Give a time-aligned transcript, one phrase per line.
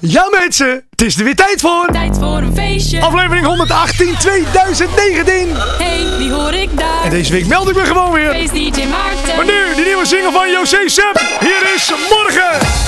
[0.00, 1.88] Ja mensen, het is er weer tijd voor.
[1.92, 3.00] Tijd voor een feestje.
[3.00, 5.56] Aflevering 118 2019.
[5.78, 7.04] Hey, wie hoor ik daar?
[7.04, 8.30] En deze week meld ik me gewoon weer.
[8.30, 9.36] Feest DJ Maarten.
[9.36, 11.20] Maar nu, die nieuwe single van José Sepp.
[11.40, 12.86] Hier is Morgen.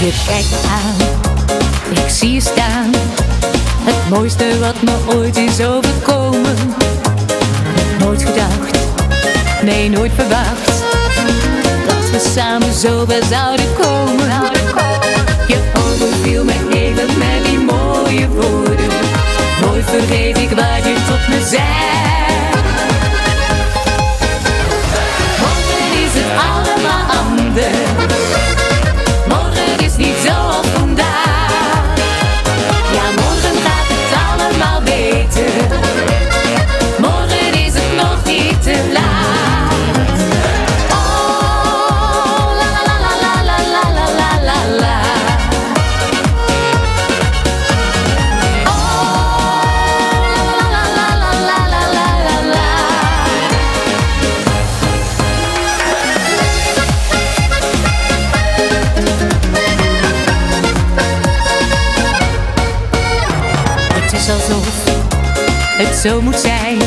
[0.00, 1.05] Je kijkt aan,
[2.06, 2.90] ik zie je staan.
[3.80, 6.56] Het mooiste wat me ooit is overkomen.
[7.98, 8.78] Nooit gedacht,
[9.62, 10.66] nee nooit verwacht.
[11.86, 14.30] Dat we samen zo ver zouden komen.
[15.46, 18.90] Je overviel me even met die mooie woorden.
[19.60, 22.05] Nooit vergeet ik wat je tot me zei.
[66.02, 66.78] Zo moet zijn.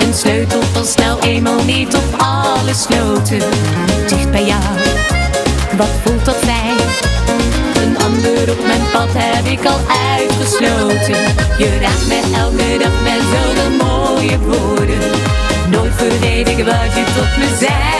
[0.00, 3.38] Een sleutel past nou eenmaal niet op alle sloten.
[4.08, 4.62] Dicht bij jou,
[5.76, 6.78] wat voelt dat fijn?
[7.82, 9.80] Een ander op mijn pad heb ik al
[10.16, 11.34] uitgesloten.
[11.58, 15.10] Je raakt me elke dag met zoveel mooie woorden.
[15.70, 17.99] Nooit vergeet ik wat je tot me zei.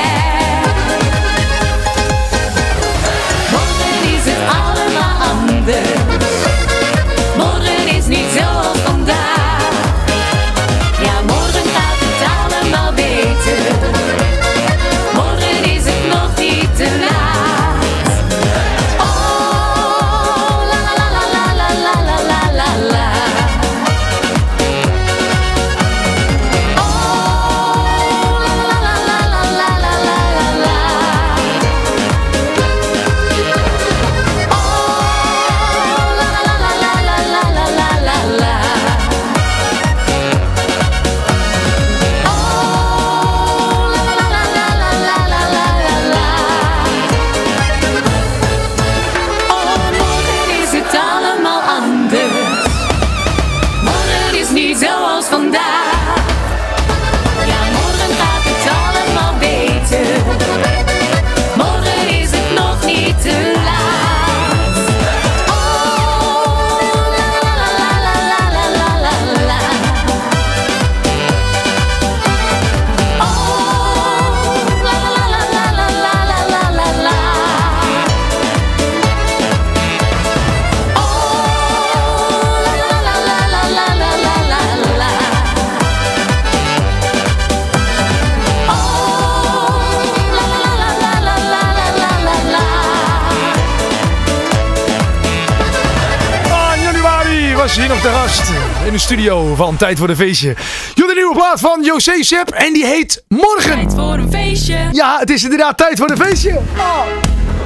[99.66, 100.54] Van Tijd voor de Feestje.
[100.94, 103.74] Jullie nieuwe plaat van José Sepp en die heet Morgen.
[103.74, 104.78] Tijd voor een feestje.
[104.92, 106.60] Ja, het is inderdaad tijd voor een feestje.
[106.76, 107.00] Ah,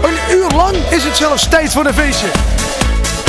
[0.02, 2.26] een uur lang is het zelfs tijd voor een feestje.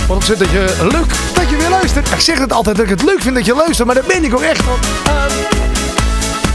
[0.08, 2.12] Wat ontzettend dat je leuk dat je weer luistert.
[2.12, 4.24] Ik zeg het altijd dat ik het leuk vind dat je luistert, maar dat ben
[4.24, 4.66] ik ook echt.
[4.66, 4.88] Want,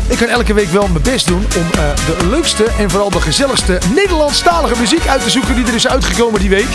[0.09, 1.81] ik kan elke week wel mijn best doen om eh,
[2.19, 6.41] de leukste en vooral de gezelligste Nederlandstalige muziek uit te zoeken die er is uitgekomen
[6.41, 6.70] die week.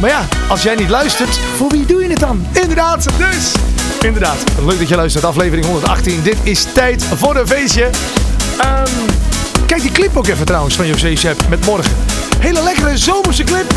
[0.00, 2.46] Maar ja, als jij niet luistert, voor wie doe je het dan?
[2.52, 3.52] Inderdaad, dus.
[4.00, 5.24] Inderdaad, leuk dat je luistert.
[5.24, 6.22] Aflevering 118.
[6.22, 7.90] Dit is tijd voor een feestje.
[8.58, 8.90] Ehm,
[9.66, 11.92] kijk die clip ook even trouwens van José Sepp met morgen.
[12.38, 13.72] Hele lekkere zomerse clip.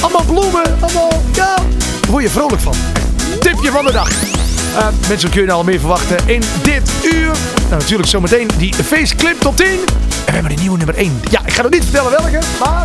[0.00, 1.54] Allemaal bloemen, allemaal, ja,
[2.08, 2.74] word je vrolijk van.
[3.40, 4.10] Tipje van de dag.
[4.76, 7.32] Eh, mensen kun je nou al meer verwachten in dit uur.
[7.68, 9.66] Nou, natuurlijk zometeen die feestclip tot 10.
[9.66, 9.76] En
[10.24, 11.20] we hebben een nieuwe nummer 1.
[11.30, 12.84] Ja, ik ga nog niet vertellen welke, maar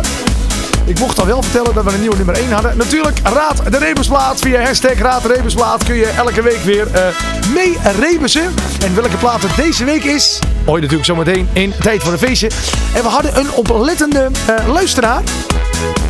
[0.90, 2.76] ik mocht al wel vertellen dat we een nieuwe nummer 1 hadden.
[2.76, 4.38] Natuurlijk, Raad de Rebusplaat.
[4.38, 7.02] Via hashtag Raad de Rebusplaat kun je elke week weer eh
[7.54, 8.54] mee rebussen.
[8.84, 12.18] En welke plaat het deze week is, hoor je natuurlijk zometeen in Tijd voor een
[12.18, 12.50] Feestje.
[12.94, 15.22] En we hadden een oplettende eh, luisteraar.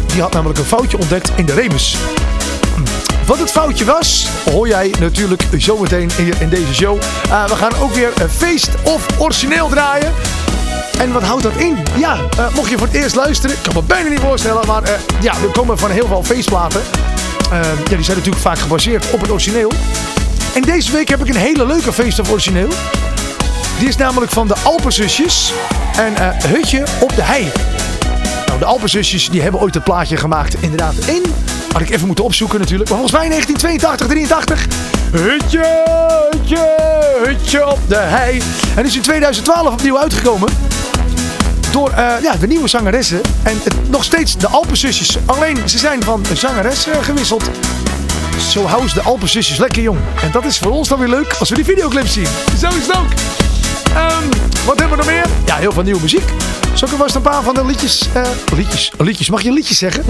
[0.06, 1.96] Die had namelijk een foutje ontdekt in de rebus.
[3.26, 6.98] Wat het foutje was, hoor jij natuurlijk zometeen hier in deze show.
[7.30, 10.12] Eh, we gaan ook weer een feest of origineel draaien.
[11.00, 11.76] En wat houdt dat in?
[11.97, 14.82] Ja, eh, mocht je voor het eerst luisteren, ik kan me bijna niet voorstellen, maar
[14.82, 16.81] eh, ja, we komen van heel veel feestplaten.
[17.50, 19.73] ja, die zijn natuurlijk vaak gebaseerd op het origineel.
[20.55, 22.69] En deze week heb ik een hele leuke feest of origineel.
[23.79, 25.52] Die is namelijk van de Alpenzusjes
[25.97, 26.14] en
[26.49, 27.52] Hutje op de Hei.
[28.47, 31.23] Nou, de Alpenzusjes die hebben ooit het plaatje gemaakt inderdaad in...
[31.73, 32.91] Had ik even moeten opzoeken natuurlijk.
[32.91, 34.67] Maar volgens mij 1982, 83.
[35.12, 35.85] Hutje,
[36.31, 36.76] hutje,
[37.25, 38.43] hutje op de hei.
[38.76, 40.69] En is in 2012 opnieuw uitgekomen.
[41.70, 43.20] Door uh, ja, de nieuwe zangeressen.
[43.43, 45.19] En het, nog steeds de Alpenzusjes.
[45.26, 47.50] Alleen ze zijn van zangeres uh, gewisseld.
[48.50, 49.99] Zo houden ze de Alpenzusjes lekker jong.
[50.22, 52.26] En dat is voor ons dan weer leuk als we die videoclip zien.
[52.58, 53.08] Zo is het ook.
[53.96, 54.28] Um,
[54.67, 55.26] wat hebben we nog meer?
[55.46, 56.28] Ja, heel veel nieuwe muziek.
[56.75, 58.23] Zo ik vast een paar van de liedjes, uh,
[58.56, 60.05] liedjes, liedjes, mag je liedjes zeggen?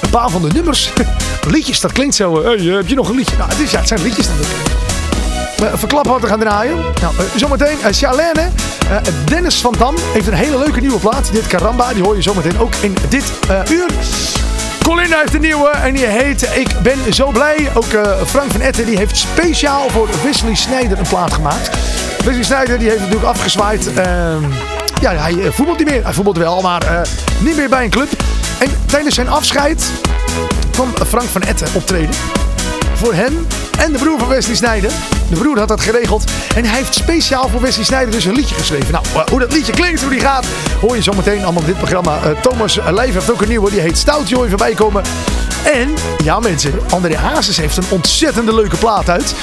[0.00, 0.92] Een paar van de nummers.
[1.50, 2.54] liedjes, dat klinkt zo.
[2.54, 3.36] Uh, heb je nog een liedje?
[3.36, 4.85] Nou, het, is, ja, het zijn liedjes natuurlijk.
[5.62, 6.76] Uh, verklap wat we gaan draaien.
[7.00, 8.48] Nou, uh, zometeen uh, Charlene.
[9.24, 11.32] Dennis van Dam heeft een hele leuke nieuwe plaat.
[11.32, 13.32] Dit Caramba, die hoor je zometeen ook in dit
[13.70, 13.86] uur.
[14.82, 17.70] Colin heeft een nieuwe en die heet Ik ben zo blij.
[17.74, 17.86] Ook
[18.26, 21.70] Frank van Etten die heeft speciaal voor Wesley Snijder een plaat gemaakt.
[22.24, 23.94] Wesley Snijder die heeft natuurlijk afgezwaaid.
[23.94, 24.42] Ehm,
[25.00, 26.04] ja, hij eh, voetbalt niet meer.
[26.04, 27.08] Hij voetbalt wel, maar
[27.38, 28.08] niet meer bij een club.
[28.58, 29.90] En tijdens zijn afscheid
[30.70, 32.14] kwam Frank van Etten optreden.
[32.94, 33.46] Voor hem
[33.78, 34.90] en de broer van Wesley Snijder.
[35.28, 36.24] De broer had dat geregeld.
[36.54, 38.92] En hij heeft speciaal voor Wesley Snijder dus een liedje geschreven.
[38.92, 40.46] Nou, eh, hoe dat liedje klinkt, hoe die gaat,
[40.80, 42.18] hoor je zometeen allemaal in dit programma.
[42.24, 45.02] Uh, Thomas Lijf heeft ook een nieuwe, die heet Stout Joy voorbij komen.
[45.72, 45.94] En,
[46.24, 49.34] ja mensen, André Hazes heeft een ontzettende leuke plaat uit.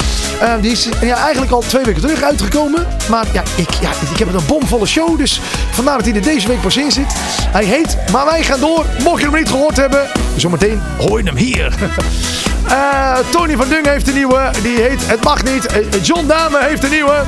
[0.61, 2.87] Die is ja, eigenlijk al twee weken terug uitgekomen.
[3.09, 5.41] Maar ja ik, ja, ik heb een bomvolle show, dus
[5.71, 7.13] vandaar dat hij er deze week pas in zit.
[7.47, 8.85] Hij heet Maar Wij Gaan Door.
[9.03, 11.73] Mocht je hem niet gehoord hebben, zometeen hoor je hem hier.
[13.31, 14.22] Tony van Dung heeft een nieuwe.
[14.29, 15.77] Die heet Het Mag Niet.
[15.77, 17.23] Uh, John Dame heeft een nieuwe.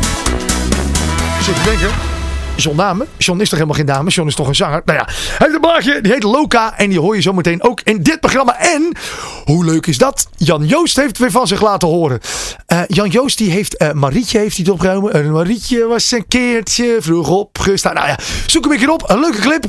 [1.41, 2.14] Zit te denken.
[2.55, 3.05] John Dame?
[3.17, 4.09] John is toch helemaal geen dame?
[4.09, 4.81] John is toch een zanger?
[4.85, 6.01] Nou ja, hij heeft een blaadje.
[6.01, 6.77] Die heet Loka.
[6.77, 8.59] En die hoor je zometeen ook in dit programma.
[8.59, 8.91] En,
[9.45, 10.27] hoe leuk is dat?
[10.37, 12.19] Jan Joost heeft weer van zich laten horen.
[12.67, 15.13] Uh, Jan Joost die heeft, uh, Marietje heeft het opgehouden.
[15.13, 17.93] En Marietje was een keertje vroeg opgestaan.
[17.93, 18.17] Nou ja,
[18.47, 19.09] zoek hem een keer op.
[19.09, 19.65] Een leuke clip.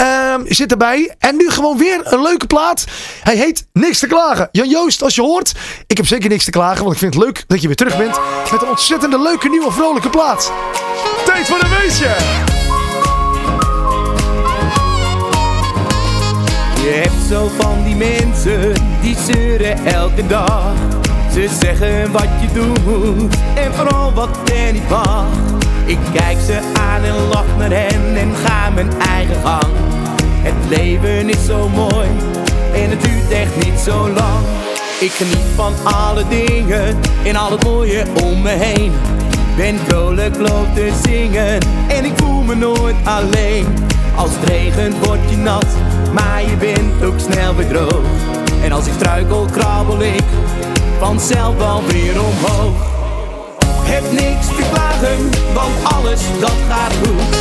[0.00, 1.14] Uh, zit erbij.
[1.18, 2.84] En nu gewoon weer een leuke plaat.
[3.22, 4.48] Hij heet Niks te klagen.
[4.52, 5.52] Jan Joost, als je hoort.
[5.86, 6.82] Ik heb zeker niks te klagen.
[6.82, 8.18] Want ik vind het leuk dat je weer terug bent.
[8.52, 10.52] Met een ontzettende leuke nieuwe vrolijke plaat.
[11.24, 12.25] Tijd voor een weesje.
[16.86, 20.72] Je hebt zo van die mensen die zeuren elke dag.
[21.32, 25.26] Ze zeggen wat je doet en vooral wat er niet mag.
[25.84, 29.72] Ik kijk ze aan en lach naar hen en ga mijn eigen gang.
[30.42, 32.08] Het leven is zo mooi
[32.74, 34.44] en het duurt echt niet zo lang.
[35.00, 38.92] Ik geniet van alle dingen en al het mooie om me heen.
[39.56, 41.58] Ben vrolijk loop te zingen
[41.88, 43.66] en ik voel me nooit alleen.
[44.16, 45.66] Als het regent word je nat,
[46.12, 48.04] maar je bent ook snel weer droog.
[48.62, 50.24] En als ik struikel krabbel ik
[50.98, 52.94] vanzelf alweer omhoog.
[53.82, 57.36] Heb niks te klagen, want alles dat gaat goed.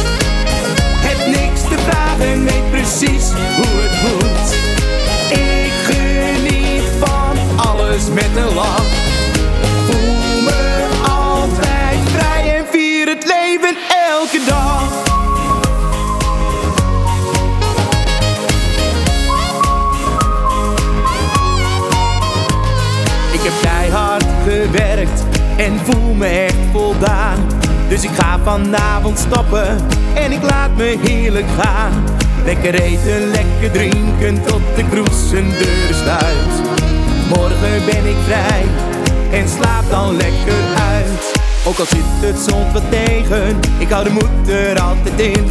[1.08, 4.48] Heb niks te vragen, weet precies hoe het moet.
[5.30, 8.95] Ik geniet van alles met een lach.
[13.62, 13.78] Leven
[14.10, 15.04] elke dag.
[23.32, 25.24] Ik heb keihard gewerkt
[25.58, 27.38] en voel me echt voldaan.
[27.90, 29.78] Dus ik ga vanavond stappen
[30.14, 32.04] en ik laat me heerlijk gaan.
[32.46, 36.62] Lekker eten, lekker drinken tot de kroes zijn deur sluit.
[37.30, 38.66] Morgen ben ik vrij
[39.32, 41.35] en slaap dan lekker uit.
[41.68, 45.46] Ook al zit het soms wat tegen, ik hou de moed er altijd in.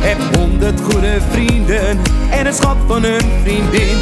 [0.00, 1.98] Heb honderd goede vrienden
[2.30, 3.96] en een schat van een vriendin.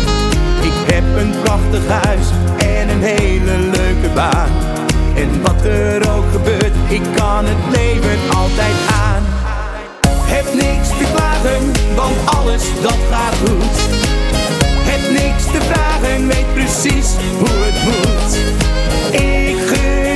[0.63, 2.27] Ik heb een prachtig huis
[2.57, 4.51] en een hele leuke baan.
[5.15, 8.77] En wat er ook gebeurt, ik kan het leven altijd
[9.07, 9.23] aan.
[10.35, 13.77] Heb niks te klagen, want alles dat gaat goed.
[14.91, 18.31] Heb niks te vragen, weet precies hoe het moet.
[19.21, 20.08] Ik geniet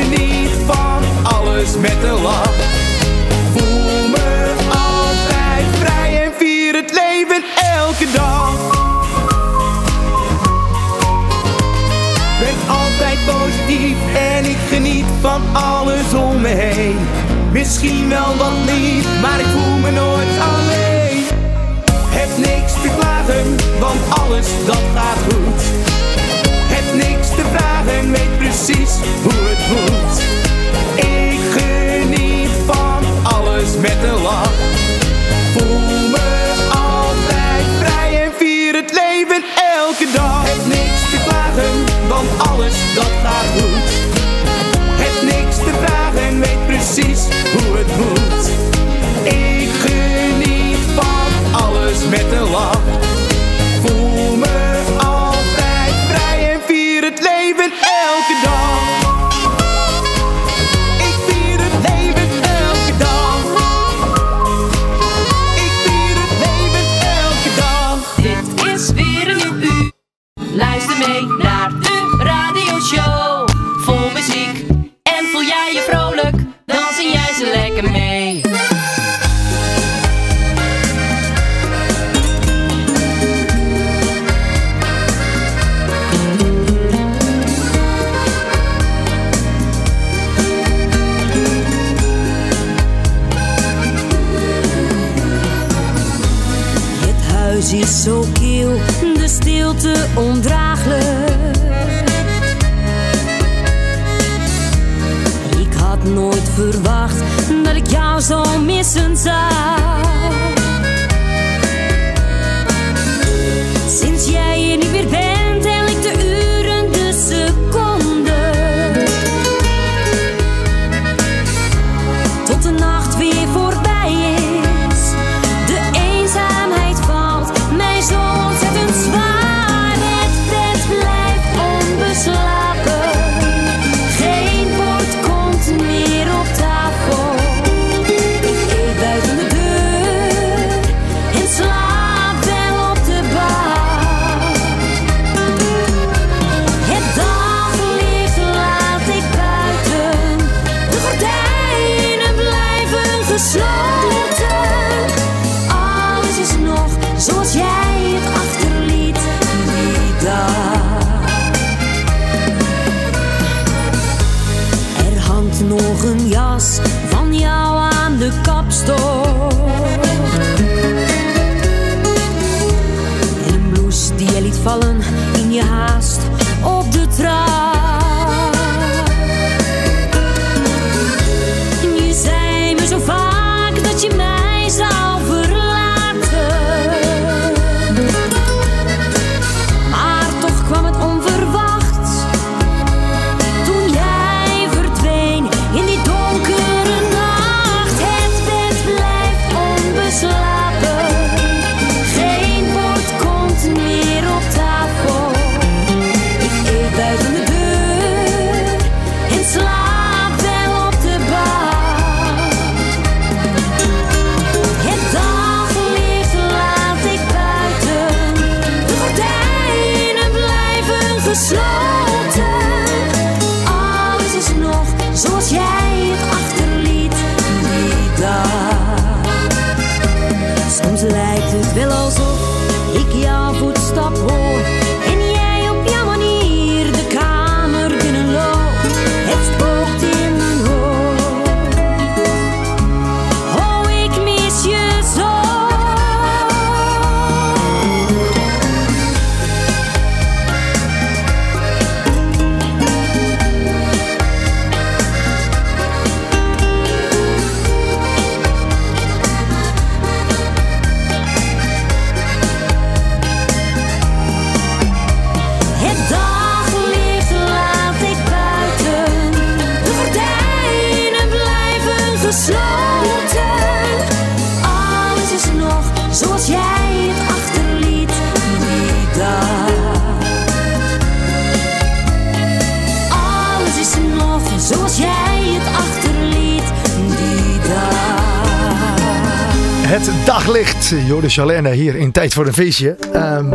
[290.92, 291.08] daglicht.
[291.08, 292.96] Jode Chalerne hier in Tijd voor een Feestje.
[293.12, 293.46] Ehm,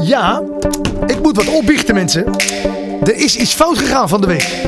[0.00, 0.42] ja,
[1.06, 2.24] ik moet wat opbiechten mensen.
[3.02, 4.48] Er is iets fout gegaan van de week.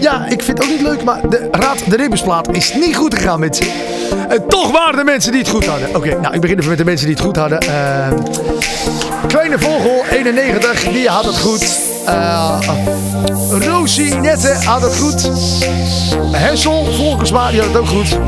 [0.00, 3.14] Ja, ik vind het ook niet leuk, maar de Raad de Ribbensplaat is niet goed
[3.14, 3.66] gegaan mensen.
[4.28, 5.96] En toch waren er mensen die het goed hadden.
[5.96, 7.60] Oké, nou ik begin even met de mensen die het goed hadden.
[7.60, 8.18] Ehm,
[9.28, 11.93] Kleine Vogel, 91, die had het goed.
[12.04, 12.58] Eh
[13.50, 15.30] Rosie Nette had het goed.
[16.32, 18.18] Hessel Volkersma, die had het ook goed.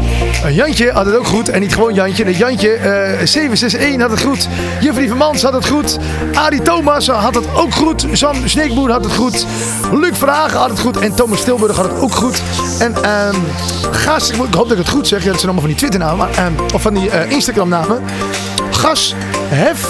[0.45, 1.49] Eh, Jantje had het ook goed.
[1.49, 2.25] En niet gewoon Jantje.
[2.25, 4.49] Nee, Jantje eh 761 had het goed.
[4.81, 5.99] Juffrey Vermans had het goed.
[6.35, 8.07] Arie Thomas had het ook goed.
[8.13, 9.47] Sam Sneekboer had het goed.
[9.93, 10.99] Luc Verhagen had het goed.
[10.99, 12.43] En Thomas Stilburg had het ook goed.
[12.79, 13.37] En ehm
[13.91, 15.25] Gas, ik hoop dat ik het goed zeg.
[15.25, 16.29] Dat zijn allemaal van die Twitternamen.
[16.37, 18.03] Ehm, of van die eh, Instagram namen.
[18.71, 19.15] Gas
[19.49, 19.89] Hef...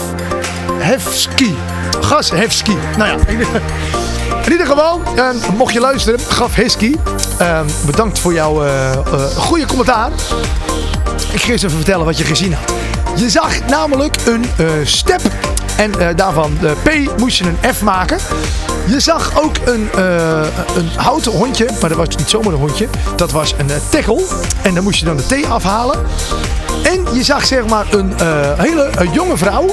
[0.79, 1.57] Hefski.
[2.07, 2.77] Gashevski.
[2.97, 3.27] Nou ja,
[4.45, 6.97] in ieder geval, uh, mocht je luisteren, Gashevski,
[7.41, 8.91] uh, bedankt voor jouw uh,
[9.37, 10.11] goede commentaar.
[11.33, 12.75] Ik ga eens even vertellen wat je gezien had.
[13.17, 14.47] Je zag namelijk een
[14.87, 15.21] step
[15.77, 18.19] en daarvan de P moest je een F maken.
[18.87, 19.89] Je zag ook een,
[20.77, 22.89] een houten hondje, maar dat was niet zomaar een hondje.
[23.17, 24.23] Dat was een tackle
[24.63, 25.99] en dan moest je dan de T afhalen.
[26.83, 28.13] En je zag zeg maar een
[28.57, 29.67] hele jonge vrouw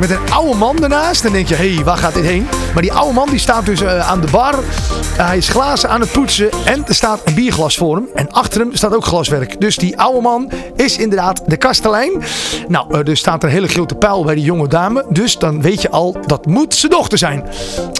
[0.00, 1.22] met een oude man ernaast.
[1.22, 2.46] Dan denk je, hé, hey, waar gaat dit heen?
[2.72, 4.54] Maar die oude man die staat dus uh, aan de bar.
[4.54, 6.50] Uh, hij is glazen aan het poetsen.
[6.64, 8.08] En er staat een bierglas voor hem.
[8.14, 9.60] En achter hem staat ook glaswerk.
[9.60, 12.22] Dus die oude man is inderdaad de kastelein.
[12.68, 15.04] Nou, uh, er staat een hele grote pijl bij die jonge dame.
[15.08, 17.44] Dus dan weet je al, dat moet zijn dochter zijn.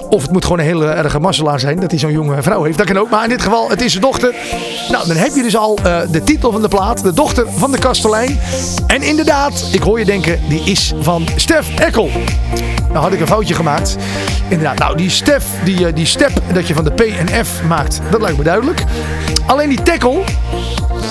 [0.09, 1.81] Of het moet gewoon een hele erge masselaar zijn.
[1.81, 2.79] Dat hij zo'n jonge vrouw heeft.
[2.79, 3.11] Dat kan ook.
[3.11, 4.35] Maar in dit geval, het is zijn dochter.
[4.91, 5.79] Nou, dan heb je dus al
[6.11, 7.03] de titel van de plaat.
[7.03, 8.41] De dochter van de kastelein.
[8.87, 11.69] En inderdaad, ik hoor je denken, die is van Stef
[12.91, 13.97] nou had ik een foutje gemaakt.
[14.49, 17.63] Inderdaad, nou die step, die, eh, die step dat je van de P en F
[17.63, 18.85] maakt, dat lijkt me duidelijk.
[19.47, 20.25] Alleen die tackle,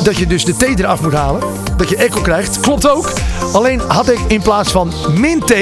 [0.03, 1.43] dat je dus de T eraf moet halen,
[1.77, 3.11] dat je echo krijgt, klopt ook.
[3.53, 5.53] Alleen had ik in plaats van min T,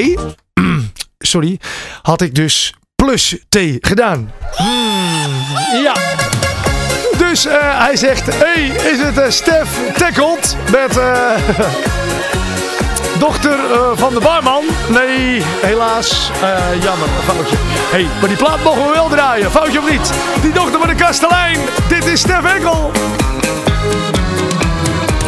[1.17, 1.59] sorry,
[2.01, 4.31] had ik dus plus T gedaan.
[4.55, 5.93] Hmm, ja.
[7.29, 10.97] Dus uh, hij zegt, hey, is het uh, Stef tackled met...
[10.97, 11.31] Uh,
[13.19, 13.57] dochter
[13.95, 14.63] van de barman.
[14.87, 16.31] Nee, helaas.
[16.81, 17.55] Jammer, foutje.
[17.91, 19.51] hey, maar die plaat mogen we wel draaien.
[19.51, 20.11] Foutje of niet?
[20.41, 21.59] Die dochter van de kastelein.
[21.87, 22.91] Dit is Stef Enkel.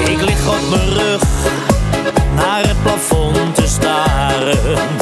[0.05, 1.21] Ik lig op mijn rug
[2.35, 4.98] naar het plafond te staren.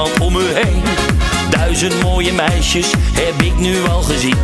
[0.00, 0.82] om me heen.
[1.50, 4.36] Duizend mooie meisjes heb ik nu al gezien.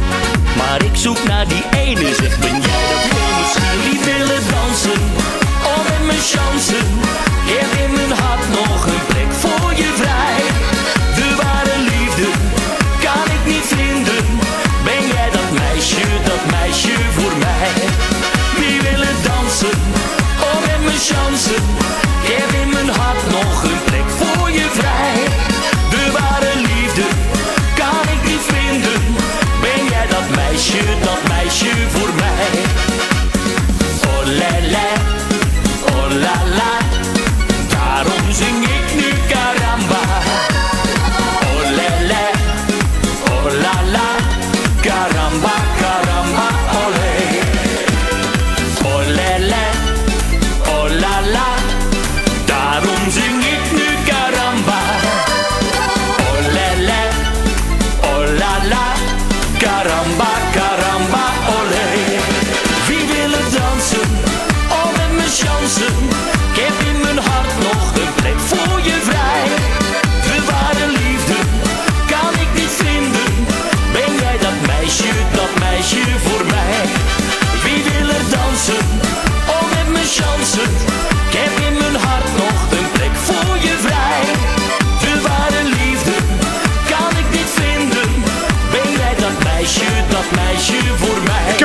[0.56, 3.80] Maar ik zoek naar die ene, zeg ben jij dat heel misschien?
[3.90, 5.00] Die willen dansen,
[5.70, 6.86] al met mijn chansen.
[7.48, 10.40] Je hebt in mijn hart nog een plek voor je vrij.
[11.18, 12.28] De ware liefde
[13.06, 14.24] kan ik niet vinden.
[14.84, 17.70] Ben jij dat meisje, dat meisje voor mij?
[18.58, 19.78] Wie willen dansen,
[20.48, 21.62] al met mijn chansen.
[22.26, 25.24] Je hebt in mijn hart nog een plek voor je vrij.
[25.90, 27.06] De ware liefde
[27.74, 29.00] kan ik niet vinden.
[29.60, 32.62] Ben jij dat meisje, dat meisje voor mij?
[34.06, 34.87] Oh.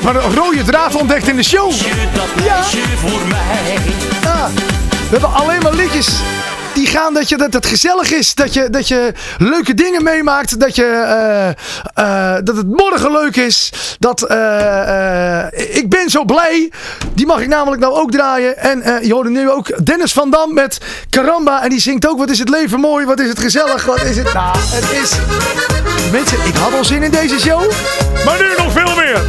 [0.04, 1.72] Maar een rode draad ontdekt in de show.
[2.44, 2.62] Ja.
[5.10, 6.08] We hebben alleen maar liedjes
[6.74, 8.36] die gaan dat, je, dat het gezellig is.
[8.36, 10.60] Dat je, dat je leuke dingen meemaakt.
[10.60, 11.50] Dat, je, eh,
[12.36, 13.72] eh, dat het morgen leuk is.
[14.00, 16.72] Dat, eh, ik ben zo blij.
[17.14, 18.58] Die mag ik namelijk nou ook draaien.
[18.58, 20.78] En je hoorde nu ook Dennis van Dam met
[21.10, 21.64] Karamba.
[21.64, 23.06] En die zingt ook, wat is het leven mooi.
[23.06, 23.86] Wat is het gezellig.
[23.86, 24.34] Wat is het...
[24.34, 25.12] Nou, het is...
[26.12, 27.72] Mensen, ik had al zin in deze show.
[28.26, 29.22] Maar nu nog veel meer.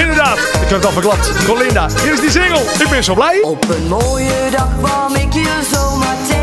[0.00, 0.38] Inderdaad.
[0.38, 1.30] Ik heb het al verklapt.
[1.44, 2.62] Colinda, hier is die single.
[2.78, 3.40] Ik ben zo blij.
[3.42, 6.35] Op een mooie dag kwam ik je zomaar tegen.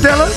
[0.00, 0.28] Vertellen.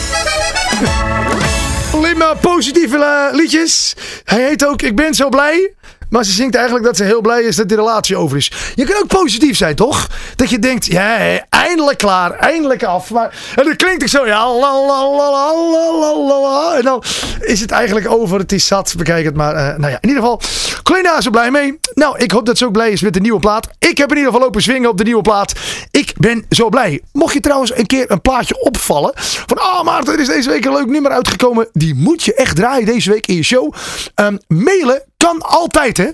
[1.94, 3.96] Alleen maar positieve eh, liedjes.
[4.24, 5.74] Hij heet ook Ik ben zo blij.
[6.12, 8.52] Maar ze zingt eigenlijk dat ze heel blij is dat die relatie over is.
[8.76, 10.08] Je kan ook positief zijn, toch?
[10.36, 11.18] Dat je denkt, ja,
[11.50, 13.12] eindelijk klaar, eindelijk af.
[13.12, 15.32] Maar, en dan klinkt het zo, ja, la, la, la,
[16.42, 17.04] la, En dan
[17.40, 19.56] is het eigenlijk over, het is zat, bekijk het maar.
[19.56, 20.42] Uh, nou ja, in ieder geval,
[20.84, 21.80] Colina is er blij mee.
[21.94, 23.68] Nou, ik hoop dat ze ook blij is met de nieuwe plaat.
[23.80, 25.54] Ik heb in ieder geval lopen swingen op de nieuwe plaat.
[25.92, 27.02] Ik ben zo blij.
[27.12, 29.12] Mocht je trouwens een keer een plaatje opvallen.
[29.16, 31.70] Van, ah Maarten, er is deze week een leuk nummer uitgekomen.
[31.74, 33.74] Die moet je echt draaien deze week in je show.
[34.16, 36.10] Um, mailen kan altijd, hè.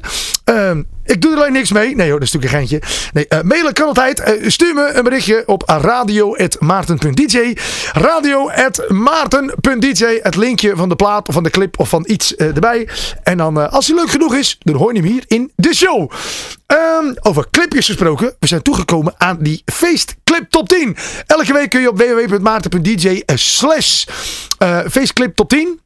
[0.50, 0.72] Uh,
[1.06, 1.96] ik doe er alleen niks mee.
[1.96, 2.82] Nee dat is natuurlijk een geintje.
[3.14, 4.20] Nee, uh, mailen kan altijd.
[4.20, 7.54] Uh, stuur me een berichtje op radio.maarten.dj
[7.92, 12.90] radio.maarten.dj Het linkje van de plaat of van de clip of van iets uh, erbij.
[13.24, 16.12] En dan, als hij leuk genoeg is, dan hoor je hem hier in de show.
[16.68, 18.36] Um, over clipjes gesproken.
[18.40, 20.96] We zijn toegekomen aan die feestclip top 10.
[21.26, 24.06] Elke week kun je op www.maarten.dj slash
[24.90, 25.80] feestclip top 10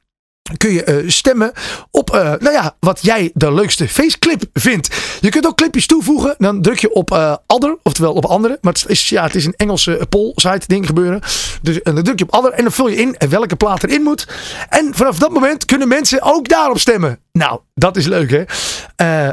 [0.58, 1.52] kun je uh, stemmen
[1.92, 4.96] op uh, nou ja, wat jij de leukste feestclip vindt.
[5.22, 6.36] Je kunt ook clipjes toevoegen.
[6.38, 7.36] Dan druk je op uh,
[7.84, 8.58] oftewel op andere.
[8.62, 11.22] Maar het is, ja, het is een Engelse poll site ding gebeuren.
[11.62, 14.28] Dus dan druk je op Other en dan vul je in welke plaat erin moet.
[14.70, 17.20] En vanaf dat moment kunnen mensen ook daarop stemmen.
[17.32, 18.44] Nou, dat is leuk hè.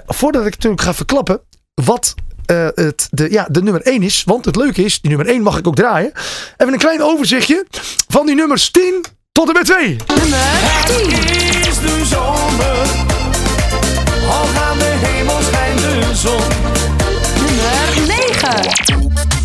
[0.06, 1.40] voordat ik natuurlijk ga verklappen
[1.74, 2.14] wat
[2.74, 4.22] het, de, ja, de nummer 1 is.
[4.24, 6.12] Want het leuke is, die nummer 1 mag ik ook draaien.
[6.56, 7.66] Even een klein overzichtje
[8.08, 9.04] van die nummers 10
[9.38, 9.96] tot en met 2.
[10.06, 10.90] Het
[11.68, 12.86] is de zomer.
[14.28, 16.40] Al aan de hemel schijnt de zon.
[17.40, 18.16] Nummer
[19.16, 19.37] 9.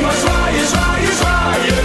[0.01, 1.75] Maar zwaaien, zwaaien, zwaaien.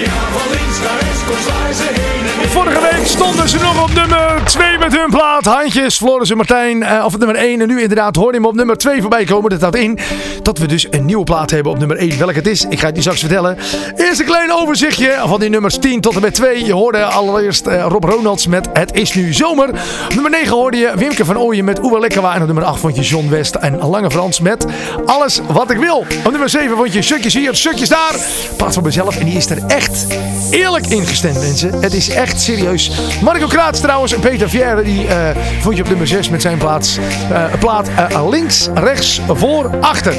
[0.00, 2.48] Ja, van links naar rechts, kom zwaaien ze heen en weer.
[2.48, 5.44] Vorige week stonden ze nog op nummer 2 met hun plaat.
[5.44, 6.82] Handjes, Floris en Martijn.
[6.82, 7.60] eh, of op nummer 1.
[7.60, 9.50] En nu inderdaad hoor je hem op nummer 2 voorbij komen.
[9.50, 9.98] Dat houdt in
[10.44, 12.18] dat we dus een nieuwe plaat hebben op nummer 1.
[12.18, 13.56] Welke het is, ik ga het je straks vertellen.
[13.96, 16.64] Eerst een klein overzichtje van die nummers 10 tot en met 2.
[16.64, 19.68] Je hoorde allereerst eh, Rob Ronalds met Het is nu zomer.
[20.04, 22.34] Op nummer 9 hoorde je Wimke van Ooyen met Oewe Lekkerwa.
[22.34, 24.66] En op nummer 8 vond je John West en Lange Frans met
[25.06, 25.96] Alles wat ik wil.
[26.24, 28.14] Op nummer 7 vond je Stukjes hier, Stukjes daar.
[28.56, 30.06] Plaat voor mezelf en die is er echt
[30.50, 31.80] eerlijk ingestemd mensen.
[31.80, 32.90] Het is echt serieus.
[33.22, 36.58] Marco Kraats trouwens en Peter Vierre die eh, vond je op nummer 6 met zijn
[36.58, 36.98] plaats.
[37.30, 37.88] eh, plaat
[38.30, 40.14] links, rechts, voor, achter.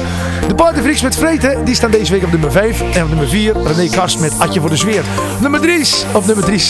[0.48, 2.80] De Partyfreaks met Vreten die staan deze week op nummer 5.
[2.80, 5.00] En op nummer 4 René Kast met Atje voor de.
[5.34, 6.64] Op nummer 3 op nummer 3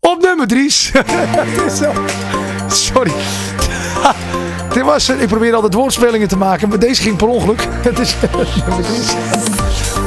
[0.00, 0.70] op nummer 3
[2.68, 3.12] Sorry.
[4.74, 7.66] Dit was, ik probeer altijd woordspelingen te maken, maar deze ging per ongeluk.
[7.82, 8.14] Het is
[8.66, 9.61] nummer 3.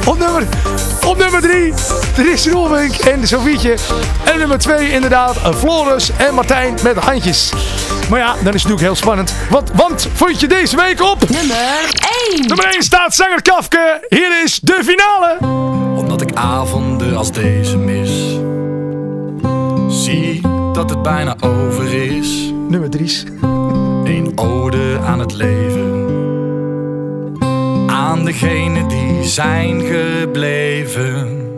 [0.06, 0.42] Op nummer,
[1.06, 1.72] op nummer 3,
[2.14, 3.74] Dries Roelvink en Sofietje.
[4.24, 7.52] En nummer 2 inderdaad, Floris en Martijn met handjes.
[8.10, 9.34] Maar ja, dan is het natuurlijk heel spannend.
[9.50, 11.28] Want, want vond je deze week op?
[11.28, 11.56] Nummer
[12.30, 12.46] 1.
[12.46, 14.06] Nummer 1 staat zanger Kafke.
[14.08, 15.36] Hier is de finale.
[15.98, 18.10] Omdat ik avonden als deze mis.
[20.04, 20.40] Zie
[20.72, 22.28] dat het bijna over is.
[22.68, 23.22] Nummer 3.
[24.04, 25.65] Een ode aan het leven.
[28.26, 31.48] Degenen die zijn gebleven.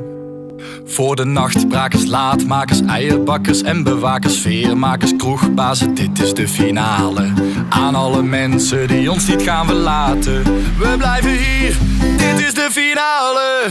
[0.84, 7.32] Voor de nachtbrakers, laatmakers, eierbakkers en bewakers, veermakers, kroegbazen, dit is de finale.
[7.68, 10.42] Aan alle mensen die ons niet gaan verlaten,
[10.78, 11.76] we blijven hier,
[12.16, 13.64] dit is de finale.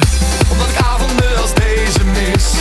[0.51, 2.56] Omdat ik avonden als deze mis,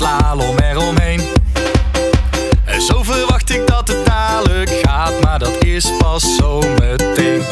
[0.00, 1.20] slalom eromheen.
[2.64, 7.42] En zo verwacht ik dat het dadelijk gaat, maar dat is pas zo meteen.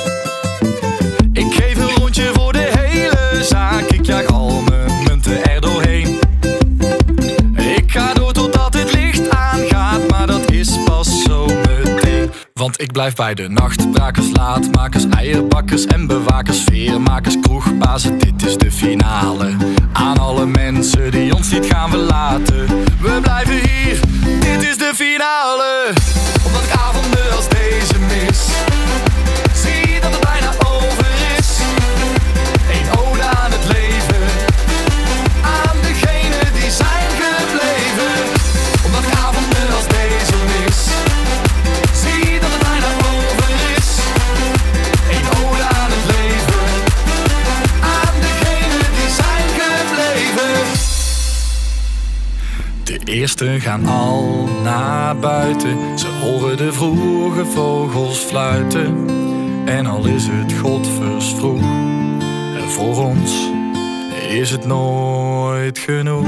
[12.76, 18.18] Blijf bij de nachtbrakers, laatmakers, eierbakkers en bewakers, veermakers, kroegbazen.
[18.18, 19.56] Dit is de finale.
[19.92, 22.66] Aan alle mensen die ons niet gaan verlaten.
[23.00, 24.00] We blijven hier,
[24.40, 25.92] dit is de finale.
[26.46, 28.46] Omdat ik avonden als deze mis.
[29.54, 30.67] Zie dat het bijna
[53.08, 55.98] Eersten gaan al naar buiten.
[55.98, 59.06] Ze horen de vroege vogels fluiten.
[59.64, 61.60] En al is het godversvroeg.
[62.56, 63.32] En voor ons
[64.28, 66.26] is het nooit genoeg.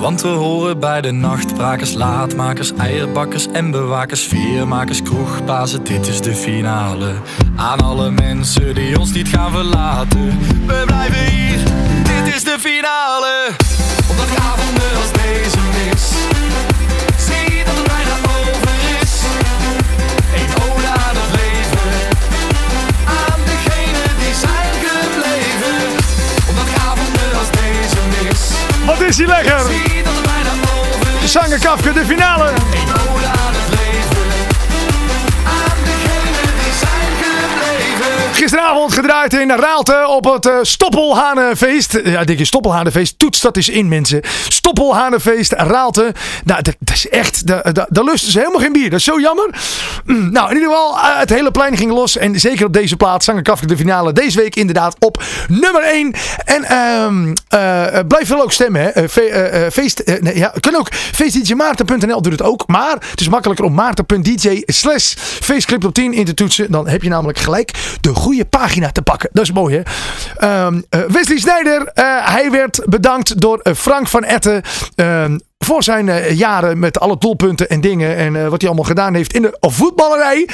[0.00, 5.84] Want we horen bij de nachtbrakers, laatmakers, eierbakkers en bewakers, veermakers, kroegbazen.
[5.84, 7.14] Dit is de finale.
[7.56, 10.38] Aan alle mensen die ons niet gaan verlaten.
[10.66, 11.58] We blijven hier,
[12.02, 13.75] dit is de finale.
[14.08, 16.04] Omdat ik avonden als deze mis.
[17.26, 19.12] Zie dat het bijna over is.
[20.38, 21.90] Een ode aan het leven.
[23.20, 25.78] Aan degenen die zijn gebleven.
[26.48, 28.40] Omdat ik avonden als deze mis.
[28.84, 29.60] Wat is die lekker?
[29.60, 31.32] Zie dat het bijna over is.
[31.32, 32.52] Zanger Kafke, de finale.
[38.46, 42.00] Gisteravond gedraaid in Raalte op het eh, Stoppelhanenfeest.
[42.04, 43.18] Ja, denk je Stoppelhanenfeest?
[43.18, 44.20] Toets dat eens in, mensen.
[44.48, 46.14] Stoppelhanenfeest, Raalte.
[46.44, 47.46] Nou, dat, is echt...
[47.46, 48.90] da- da- Daar lusten ze helemaal geen bier.
[48.90, 49.54] Dat is zo jammer.
[50.04, 52.16] Mm, Nou, in ieder geval, eh, het hele plein ging los.
[52.16, 54.12] En zeker op deze plaat, Zanger Kafke de finale.
[54.12, 56.14] Deze week inderdaad op nummer 1.
[56.44, 59.08] En ehm eh, blijf wel ook stemmen, hè.
[59.08, 60.02] Fe- eh, feest...
[60.20, 60.88] nee, ja, ook.
[60.92, 62.64] Feestdjmaarten.nl doet het ook.
[62.66, 66.70] Maar het is makkelijker om maarten.dj slash feestclip op 10 in te toetsen.
[66.70, 69.28] Dan heb je namelijk gelijk de goede pagina te pakken.
[69.32, 69.82] Dat is mooi, hè.
[70.36, 74.62] Ehm, eh, Wesley Snijder, eh, hij werd bedankt door eh, Frank van Etten.
[74.94, 78.16] ehm, voor zijn jaren met alle doelpunten en dingen.
[78.16, 80.48] En wat hij allemaal gedaan heeft in de voetballerij.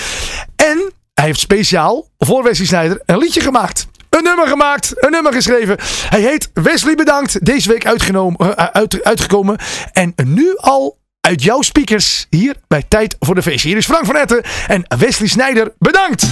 [0.56, 3.86] En hij heeft speciaal voor Wesley Snijder een liedje gemaakt.
[4.10, 5.76] Een nummer gemaakt, een nummer geschreven.
[6.08, 7.46] Hij heet Wesley Bedankt.
[7.46, 9.58] Deze week uitgenomen, uit, uitgekomen.
[9.92, 13.68] En nu al uit jouw speakers hier bij Tijd voor de Feestje.
[13.68, 15.72] Hier is Frank van Etten en Wesley Snijder.
[15.78, 16.26] Bedankt!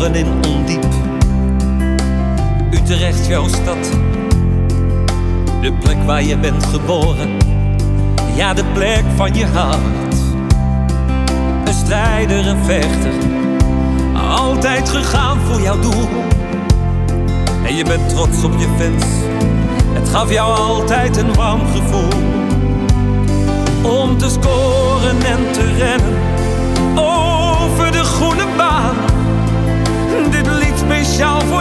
[0.00, 0.86] In Ondiep,
[2.70, 3.90] Utrecht jouw stad.
[5.60, 7.28] De plek waar je bent geboren,
[8.34, 10.16] ja de plek van je hart.
[11.64, 13.12] Een strijder, een vechter,
[14.36, 16.08] altijd gegaan voor jouw doel.
[17.66, 19.04] En je bent trots op je fans,
[19.92, 22.22] het gaf jou altijd een warm gevoel.
[23.82, 26.18] Om te scoren en te rennen,
[26.94, 29.09] over de groene baan.
[30.90, 31.60] Dit lied speciaal voor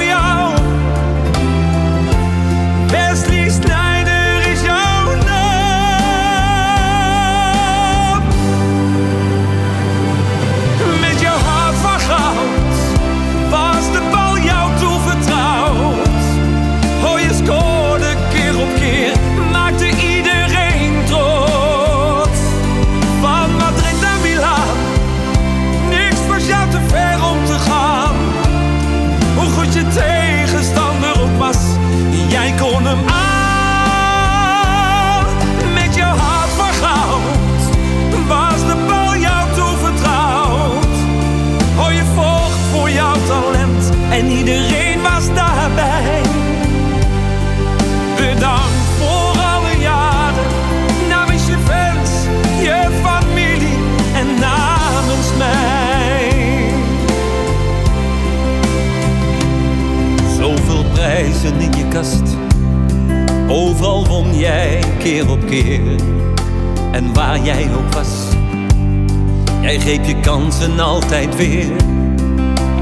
[70.29, 71.71] kansen altijd weer.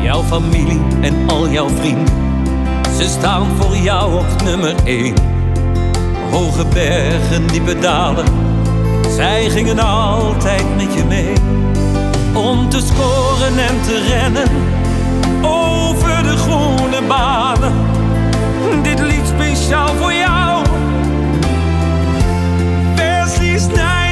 [0.01, 2.13] Jouw familie en al jouw vrienden,
[2.97, 5.13] ze staan voor jou op nummer één.
[6.31, 8.25] Hoge bergen, diepe dalen,
[9.15, 11.33] zij gingen altijd met je mee.
[12.33, 14.49] Om te scoren en te rennen,
[15.41, 17.73] over de groene banen.
[18.83, 20.63] Dit lied speciaal voor jou.
[22.95, 24.06] Wesley Sneijder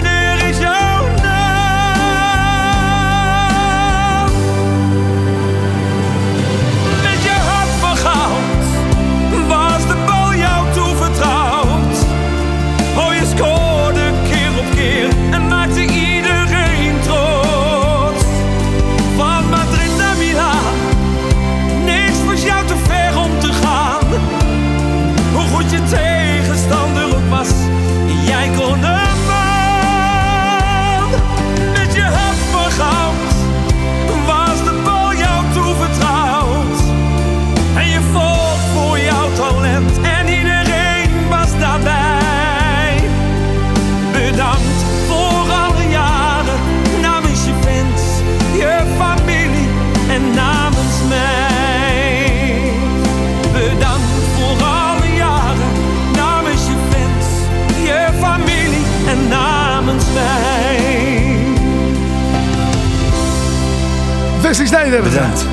[65.04, 65.46] Bedankt.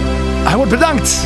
[0.44, 1.20] Hij wordt bedankt.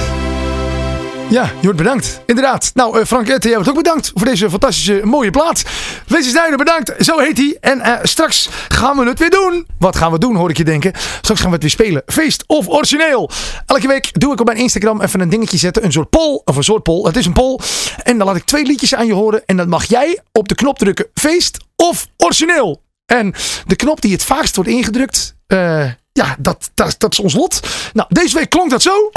[1.30, 2.20] Ja, je wordt bedankt.
[2.26, 2.70] Inderdaad.
[2.74, 5.64] Nou, eh, Frank Etten, jij wordt ook bedankt voor deze fantastische mooie plaat.
[6.06, 7.04] Wesley Snijder, bedankt.
[7.04, 7.56] Zo heet hij.
[7.60, 9.66] En eh, straks gaan we het weer doen.
[9.78, 10.92] Wat gaan we doen, hoor ik je denken.
[11.20, 12.02] Straks gaan we het weer spelen.
[12.06, 13.30] Feest of origineel.
[13.66, 15.84] Elke week doe ik op mijn Instagram even een dingetje zetten.
[15.84, 16.40] Een soort poll.
[16.44, 17.06] Of een soort poll.
[17.06, 17.58] Het is een poll.
[18.02, 19.42] En dan laat ik twee liedjes aan je horen.
[19.46, 21.06] En dan mag jij op de knop drukken.
[21.14, 22.82] Feest of origineel.
[23.06, 23.34] En
[23.66, 25.34] de knop die het vaakst wordt ingedrukt.
[25.46, 25.84] eh,
[26.16, 27.60] ja, dat, dat, dat is ons lot.
[27.92, 29.10] Nou, deze week klonk dat zo.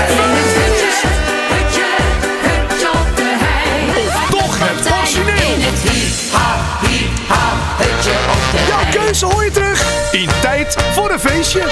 [4.30, 5.58] Toch het origineel.
[8.68, 11.64] Jouw keuze hoor je terug in tijd voor een feestje.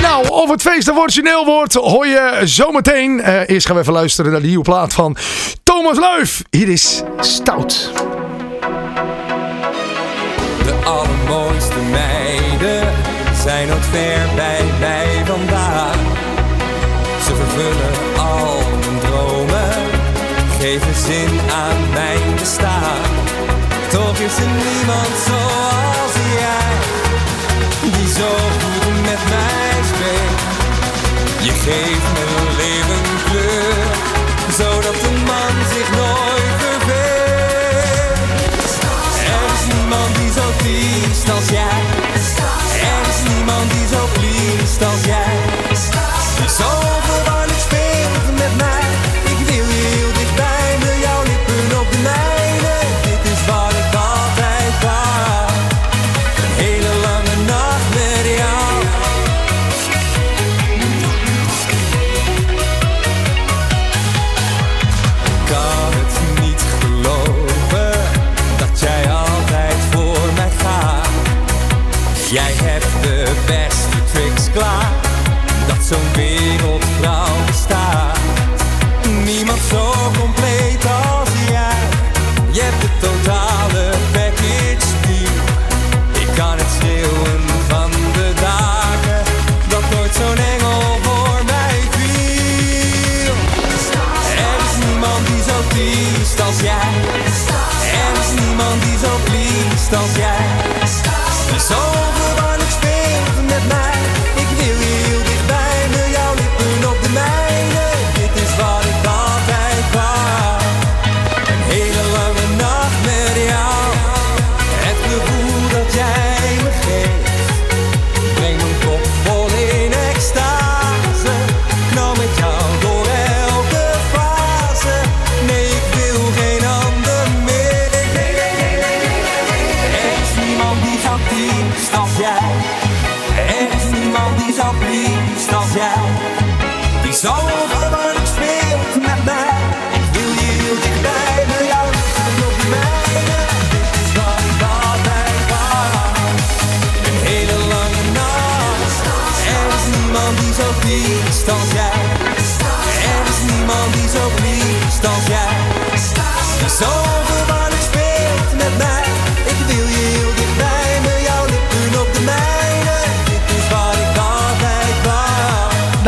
[0.00, 3.20] Nou, of het feest of origineel wordt, hoor je zometeen.
[3.20, 5.16] Eh eerst gaan we even luisteren naar de nieuwe plaat van
[5.62, 6.42] Thomas Luif.
[6.50, 7.90] Hier is Stout.
[13.42, 15.98] Zijn nooit ver bij mij vandaan.
[17.24, 19.72] Ze vervullen al mijn dromen,
[20.58, 23.02] geven zin aan mijn bestaan.
[23.90, 25.61] Toch is er niemand zoals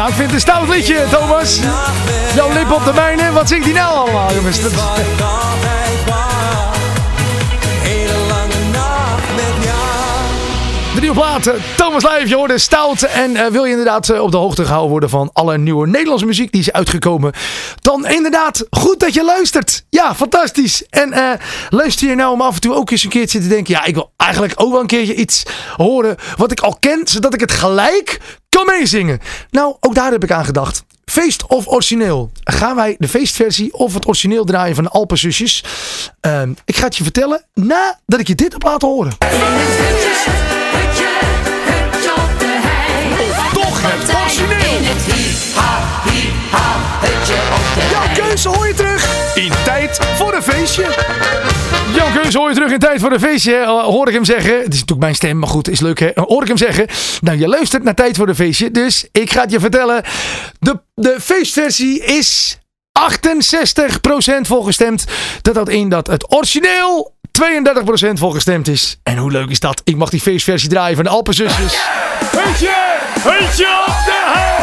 [0.05, 1.61] Nou, ik vind het een stout liedje, Thomas.
[2.35, 3.33] Jouw lip op de mijne.
[3.33, 4.63] Wat zingt die nou allemaal, jongens?
[4.63, 4.73] Dat-
[11.05, 13.03] nieuwe plaat, Thomas Live, je hoorde stout.
[13.03, 16.27] En eh, wil je inderdaad eh, op de hoogte gehouden worden van alle nieuwe Nederlandse
[16.27, 17.33] muziek die is uitgekomen.
[17.81, 19.85] Dan inderdaad, goed dat je luistert.
[19.91, 20.87] Ja, fantastisch.
[20.91, 21.31] En eh,
[21.71, 23.75] luister je nou om af en toe ook eens een keertje te denken.
[23.75, 25.43] Ja, ik wil eigenlijk ook wel een keertje iets
[25.77, 27.01] horen wat ik al ken.
[27.05, 29.21] Zodat ik het gelijk kan meezingen.
[29.51, 30.83] Nou, ook daar heb ik aan gedacht.
[31.05, 32.31] Feest of origineel?
[32.45, 35.65] Gaan wij de feestversie of het origineel draaien van de Alpenzusjes?
[36.21, 39.13] Ehm, ik ga het je vertellen nadat ik je dit heb laten horen.
[43.85, 44.13] Het.
[47.91, 50.83] Jouw keuze hoor je terug in tijd voor een feestje.
[51.95, 53.55] Jouw keuze hoor je terug in tijd voor een feestje.
[53.55, 54.53] Eh, hoor ik hem zeggen.
[54.53, 56.11] Het is natuurlijk mijn stem, maar goed, is leuk hè.
[56.15, 56.87] Hoor ik hem zeggen.
[57.21, 58.71] Nou, je luistert naar tijd voor een feestje.
[58.71, 60.03] Dus ik ga het je vertellen.
[60.59, 62.59] De, de feestversie is
[62.99, 65.05] 68% volgestemd.
[65.43, 68.99] Dat houdt in dat het origineel 32% volgestemd is.
[69.03, 69.81] En hoe leuk is dat?
[69.85, 71.77] Ik mag die feestversie draaien van de Alpenzusjes.
[72.31, 72.75] Hutje,
[73.23, 74.55] hutje op de hei!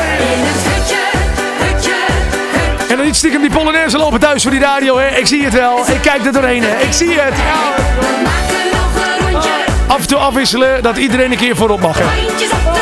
[2.89, 5.07] En dan niet stiekem die Polonaise lopen thuis voor die radio, hè.
[5.07, 5.77] Ik zie het wel.
[5.89, 6.81] Ik kijk er doorheen, hè.
[6.81, 7.33] Ik zie het.
[7.37, 7.73] Ja.
[9.87, 11.97] Af en toe afwisselen dat iedereen een keer voorop mag.
[11.97, 12.80] hè.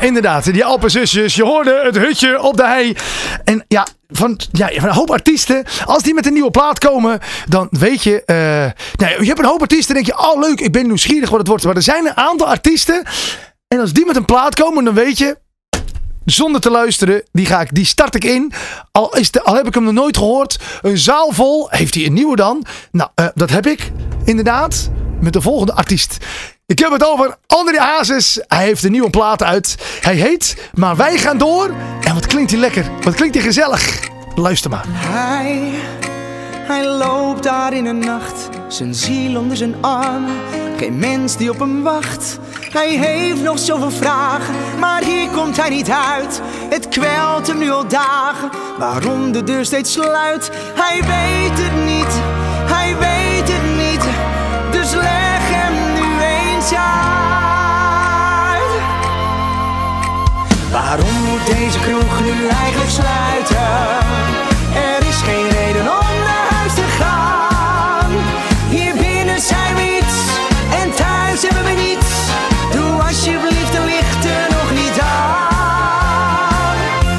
[0.00, 1.34] Inderdaad, die Alpenzusjes.
[1.34, 2.96] Je hoorde het hutje op de hei.
[3.44, 7.18] En ja, van, ja, van een hoop artiesten, als die met een nieuwe plaat komen,
[7.48, 8.24] dan weet je...
[8.24, 8.36] eh,
[9.06, 11.38] nou, je hebt een hoop artiesten en denk je, oh leuk, ik ben nieuwsgierig wat
[11.38, 11.64] het wordt.
[11.64, 13.02] Maar er zijn een aantal artiesten
[13.68, 15.38] en als die met een plaat komen, dan weet je...
[16.24, 18.52] Zonder te luisteren, die, ga ik, die start ik in.
[18.92, 20.58] Al, is de, al heb ik hem nog nooit gehoord.
[20.82, 21.68] Een zaal vol.
[21.70, 22.64] Heeft hij een nieuwe dan?
[22.92, 23.90] Nou, eh, dat heb ik.
[24.24, 24.90] Inderdaad.
[25.20, 26.16] Met de volgende artiest.
[26.68, 28.40] Ik heb het over André Hazes.
[28.46, 29.76] Hij heeft een nieuwe plaat uit.
[30.00, 31.74] Hij heet Maar Wij Gaan Door.
[32.00, 32.90] En wat klinkt hij lekker.
[33.02, 34.08] Wat klinkt hij gezellig.
[34.34, 34.84] Luister maar.
[34.88, 35.70] Hij,
[36.66, 40.26] hij loopt daar in de nacht, zijn ziel onder zijn arm.
[40.76, 42.38] Geen mens die op hem wacht.
[42.70, 46.40] Hij heeft nog zoveel vragen, maar hier komt hij niet uit.
[46.68, 50.50] Het kwelt hem nu al dagen, waarom de deur steeds sluit.
[50.74, 52.20] Hij weet het niet,
[52.74, 54.04] hij weet het niet.
[54.70, 54.94] Dus
[60.72, 63.56] Waarom moet deze kroeg nu eigenlijk sluiten?
[64.74, 68.10] Er is geen reden om naar huis te gaan.
[68.68, 70.16] Hier binnen zijn we iets
[70.82, 72.10] en thuis hebben we niets.
[72.72, 76.76] Doe alsjeblieft de lichten nog niet aan.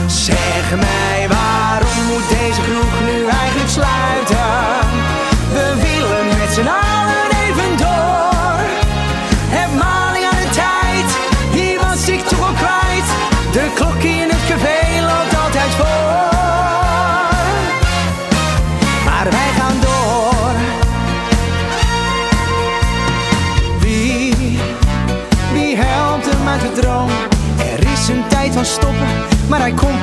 [0.09, 4.08] Zeg mij waarom moet deze kroeg nu eigenlijk sluiten?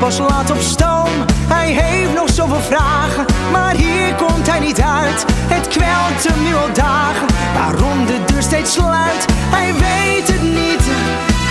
[0.01, 1.09] Pas laat op stoom.
[1.49, 5.25] Hij heeft nog zoveel vragen, maar hier komt hij niet uit.
[5.29, 9.27] Het kwelt hem nu al dagen, waarom de deur steeds sluit.
[9.57, 10.85] Hij weet het niet,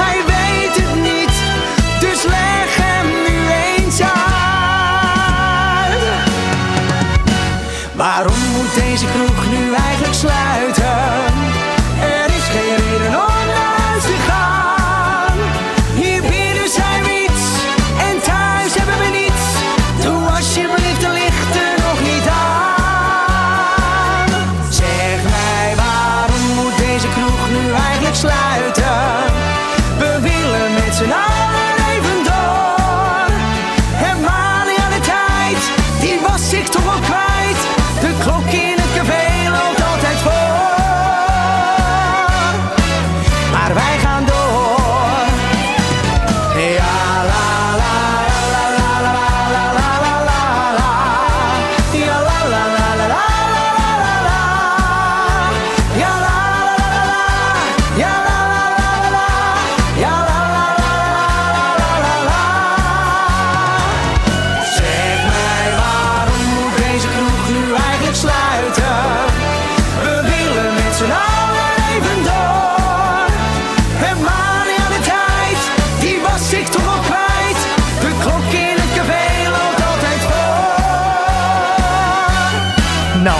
[0.01, 1.35] hij weet het niet.
[1.99, 4.15] Dus leg hem nu eens uit.
[7.93, 9.34] Waarom moet deze kroeg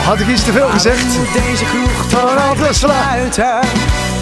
[0.06, 1.06] had ik iets te veel gezegd?
[1.34, 2.10] Deze kroeg.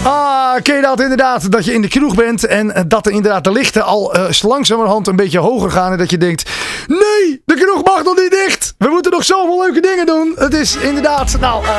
[0.04, 1.52] Ah, ken je dat inderdaad?
[1.52, 4.26] Dat je in de kroeg bent en eh, dat er inderdaad de lichten al uh,
[4.42, 5.92] langzamerhand een beetje hoger gaan.
[5.92, 6.50] En dat je denkt,
[6.88, 8.76] nee, de kroeg mag nog niet dicht.
[8.78, 10.34] We moeten nog zoveel leuke dingen doen.
[10.36, 11.72] Het is inderdaad, nou, uh,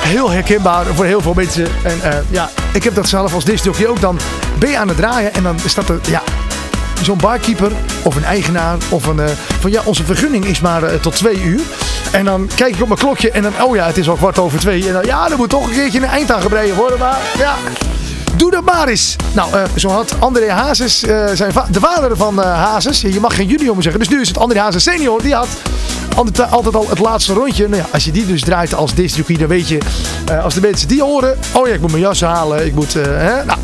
[0.00, 1.66] heel herkenbaar voor heel veel mensen.
[1.82, 4.00] En uh, ja, ik heb dat zelf als discjockey ook.
[4.00, 4.18] Dan
[4.58, 6.22] ben je aan het draaien en dan staat er, ja,
[7.02, 7.72] zo'n barkeeper
[8.02, 9.16] of een eigenaar of een...
[9.16, 9.24] Uh,
[9.60, 11.60] van ja, onze vergunning is maar uh, tot twee uur.
[12.12, 13.52] En dan kijk ik op mijn klokje en dan...
[13.62, 14.86] Oh ja, het is al kwart over twee.
[14.86, 16.98] En dan, ja, er moet toch een keertje een eind aan gebreid worden.
[16.98, 17.54] Maar ja...
[18.36, 19.16] Doe dat maar eens.
[19.32, 20.98] Nou, uh, zo had André Hazes,
[21.32, 23.00] zijn de vader van Hazes.
[23.00, 24.00] Je mag geen junior meer zeggen.
[24.00, 25.22] Dus nu is het André Hazes senior.
[25.22, 25.48] Die had
[26.14, 27.68] altijd, al het laatste rondje.
[27.68, 29.78] Nou ja, als je die dus draait als discjockey, dan weet je...
[30.42, 31.38] als de mensen die horen...
[31.52, 32.66] Oh ja, ik moet mijn jas halen.
[32.66, 32.92] Ik moet...
[32.94, 33.58] hè, nou,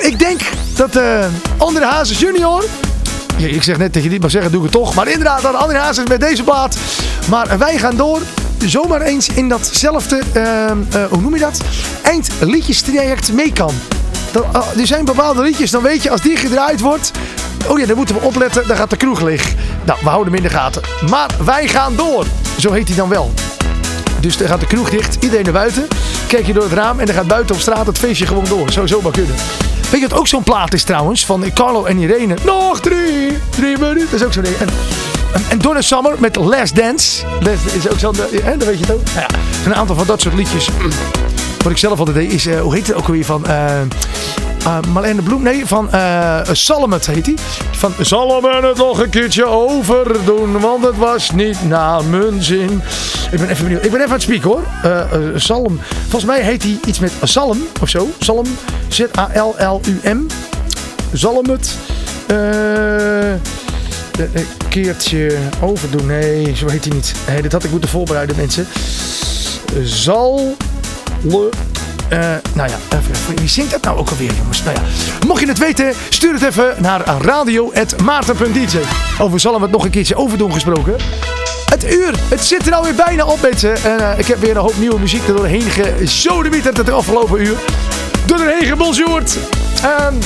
[0.00, 0.40] ik denk
[0.76, 1.24] dat uh,
[1.56, 2.64] André Hazes junior...
[3.36, 4.94] Ik zeg net dat je niet mag zeggen, doe ik het toch.
[4.94, 6.76] Maar inderdaad, dat André Hazes met deze plaat.
[7.28, 8.20] Maar wij gaan door.
[8.66, 11.60] Zomaar eens in datzelfde, uh, uh, hoe noem je dat?
[12.02, 13.74] Eindliedjestraject mee kan.
[14.32, 14.44] Dat,
[14.78, 17.10] er zijn bepaalde liedjes, dan weet je als die gedraaid wordt...
[17.66, 19.54] Oh ja, dan moeten we opletten, dan gaat de kroeg leeg.
[19.84, 20.82] Nou, we houden hem in de gaten.
[21.10, 22.26] Maar wij gaan door.
[22.58, 23.32] Zo heet hij dan wel.
[24.20, 25.88] Dus dan gaat de kroeg dicht, iedereen naar buiten.
[26.28, 28.72] Kijk je door het raam en dan gaat buiten op straat het feestje gewoon door.
[28.72, 29.34] Zou zomaar kunnen.
[29.92, 31.26] Weet je wat ook zo'n plaat is trouwens?
[31.26, 32.34] Van Carlo en Irene.
[32.44, 34.06] Nog drie, drie minuten.
[34.10, 34.56] Dat is ook zo'n ding.
[34.56, 34.68] En,
[35.34, 37.24] en, en Donna Summer met Last Dance.
[37.40, 38.14] Dat is ook zo'n...
[38.42, 39.00] Hè, dat weet je het ook.
[39.14, 39.26] Ja,
[39.66, 40.68] een aantal van dat soort liedjes.
[41.62, 42.46] Wat ik zelf altijd deed is...
[42.46, 43.44] Uh, hoe heet het ook weer van...
[43.48, 43.80] Uh,
[44.92, 46.40] Marlene Bloem, nee, van uh,
[47.06, 47.34] heet hij.
[47.70, 52.82] Van zal men het nog een keertje overdoen, want het was niet naar mijn zin.
[53.30, 53.84] Ik ben even benieuwd.
[53.84, 54.62] Ik ben even aan het spieken hoor.
[54.84, 55.00] Uh,
[55.34, 55.80] Salm.
[56.00, 58.08] Volgens mij heet hij iets met Salm of zo.
[58.18, 58.46] Salm.
[58.88, 60.26] Z-A-L-L-U-M.
[61.12, 61.76] Zalmet.
[62.30, 63.30] Uh,
[64.18, 66.06] een keertje overdoen.
[66.06, 67.14] Nee, zo heet hij niet.
[67.28, 68.66] Nee, dit had ik moeten voorbereiden mensen.
[69.82, 70.56] Zal...
[72.12, 72.18] Uh,
[72.52, 74.62] nou ja, even, wie zingt dat nou ook alweer, jongens?
[74.62, 74.82] Nou ja,
[75.26, 78.78] mocht je het weten, stuur het even naar radio.maarten.dj.
[79.18, 80.96] Over zal hem het nog een keertje overdoen gesproken.
[81.66, 83.84] Het uur, het zit er alweer bijna op, mensen.
[83.84, 87.56] En uh, ik heb weer een hoop nieuwe muziek er doorheen gesodemieterd het afgelopen uur.
[88.26, 89.38] Door doorheen gebonjourd.
[89.84, 90.18] Um,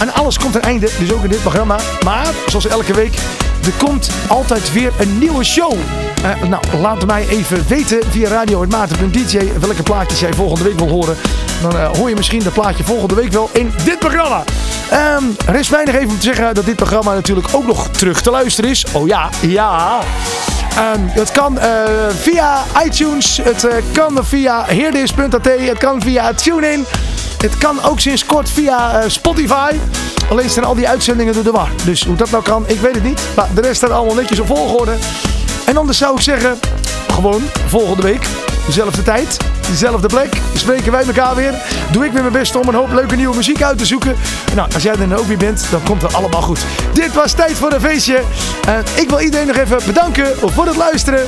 [0.00, 1.78] en alles komt een einde, dus ook in dit programma.
[2.04, 3.14] Maar, zoals elke week,
[3.66, 5.72] er komt altijd weer een nieuwe show.
[5.72, 11.16] Uh, nou, laat mij even weten via radio.maarten.dj welke plaatjes jij volgende week wil horen.
[11.62, 14.44] Dan uh, hoor je misschien dat plaatje volgende week wel in dit programma.
[14.92, 18.30] Um, is weinig even om te zeggen dat dit programma natuurlijk ook nog terug te
[18.30, 18.84] luisteren is.
[18.92, 19.98] Oh ja, ja.
[20.94, 21.62] Um, het kan uh,
[22.20, 26.86] via iTunes, het uh, kan via heerdis.at, het kan via TuneIn.
[27.38, 29.72] Het kan ook sinds kort via uh, Spotify.
[30.30, 31.68] Alleen staan al die uitzendingen door de war.
[31.84, 33.20] Dus hoe dat nou kan, ik weet het niet.
[33.36, 34.96] Maar de rest staat allemaal netjes op volgorde.
[35.64, 36.58] En anders zou ik zeggen,
[37.12, 38.26] gewoon volgende week,
[38.66, 39.36] dezelfde tijd,
[39.68, 40.40] dezelfde plek.
[40.54, 41.54] Spreken wij elkaar weer.
[41.92, 44.16] Doe ik weer mijn best om een hoop leuke nieuwe muziek uit te zoeken.
[44.54, 46.60] Nou, als jij er dan ook weer bent, dan komt het allemaal goed.
[46.92, 48.22] Dit was Tijd voor een Feestje.
[48.68, 51.26] Uh, ik wil iedereen nog even bedanken voor het luisteren.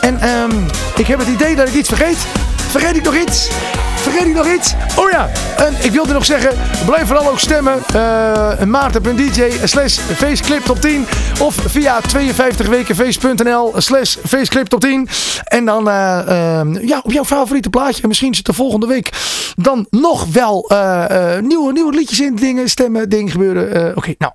[0.00, 0.66] En um,
[0.96, 2.49] ik heb het idee dat ik iets vergeet.
[2.70, 3.48] Vergeet ik nog iets?
[3.96, 4.74] Vergeet ik nog iets?
[4.96, 7.82] Oh ja, en ik wilde nog zeggen, blijf vooral ook stemmen.
[7.94, 11.06] Uh, Maarten.dj slash faceclip top 10.
[11.40, 15.08] Of via 52wekenfeest.nl slash faceclip top 10.
[15.44, 18.02] En dan uh, uh, ja, op jouw favoriete plaatje.
[18.02, 19.10] En misschien zit er volgende week
[19.56, 20.70] dan nog wel
[21.40, 22.34] nieuwe, nieuwe liedjes in.
[22.34, 23.96] Dingen, stemmen, dingen gebeuren.
[23.96, 24.32] Oké, nou...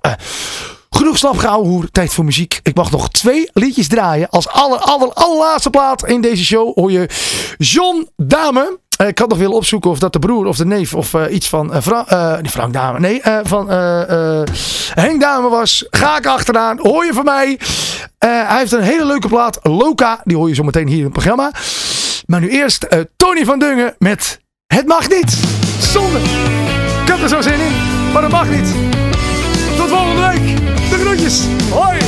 [0.96, 2.60] Genoeg slap hoer, tijd voor muziek.
[2.62, 4.28] Ik mag nog twee liedjes draaien.
[4.28, 7.08] Als aller, aller, allerlaatste plaat in deze show hoor je
[7.58, 8.78] John Dame.
[9.00, 11.22] Uh, ik had nog willen opzoeken of dat de broer of de neef of uh,
[11.30, 12.98] iets van Fra Frank Dame.
[12.98, 13.70] Nee, van
[14.94, 15.86] Henk Dame was.
[15.90, 16.78] Ga ik achteraan.
[16.78, 17.58] Hoor je van mij.
[18.18, 19.58] hij heeft een hele leuke plaat.
[19.62, 20.20] Loka.
[20.24, 21.50] Die hoor je zo meteen hier in het programma.
[22.26, 22.86] Maar nu eerst
[23.16, 25.38] Tony van Dungen met Het mag niet.
[25.80, 26.18] Zonde.
[27.06, 27.72] Ik er zo zin in.
[28.12, 28.95] Maar het mag niet.
[29.96, 30.54] Volgende.
[30.90, 31.46] De groetjes.
[31.70, 31.98] Hoi.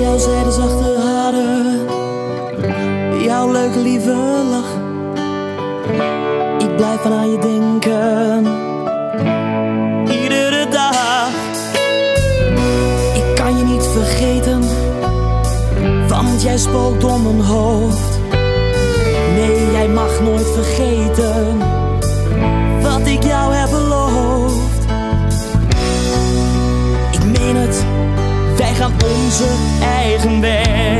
[0.00, 1.86] Jouw zijde zachte haren.
[3.22, 4.14] Jouw leuke lieve
[4.50, 4.72] lach.
[6.58, 8.46] Ik blijf van aan je denken.
[10.22, 11.28] Iedere dag.
[13.14, 14.62] Ik kan je niet vergeten.
[16.08, 18.17] Want jij spookt door mijn hoofd.
[19.78, 21.58] Jij mag nooit vergeten
[22.82, 24.84] wat ik jou heb beloofd.
[27.10, 27.84] Ik meen het,
[28.56, 29.46] wij gaan onze
[29.82, 30.97] eigen weg.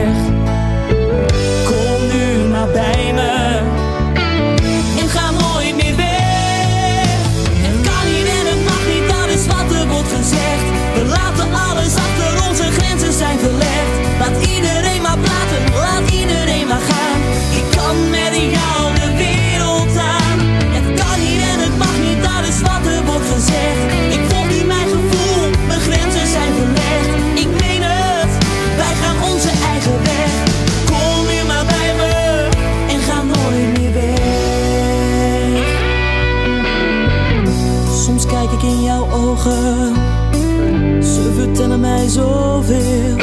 [42.09, 43.17] zoveel.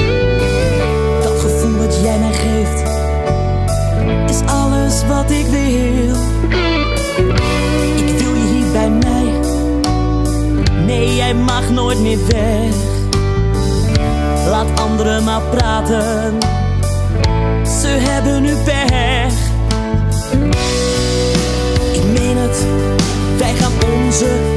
[1.24, 2.90] Dat gevoel wat jij mij geeft,
[4.30, 6.16] is alles wat ik wil.
[7.96, 9.34] Ik wil je hier bij mij.
[10.86, 12.74] Nee, jij mag nooit meer weg.
[14.50, 16.38] Laat anderen maar praten.
[17.82, 19.34] Ze hebben nu pech.
[21.94, 22.66] Ik meen het,
[23.38, 23.72] wij gaan
[24.04, 24.55] onze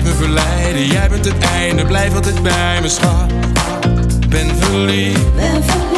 [0.00, 0.86] Ik me verleiden.
[0.86, 3.32] Jij bent het einde, blijf altijd bij me, schat.
[4.28, 5.34] Ben verliefd.
[5.34, 5.89] Ben verliefd.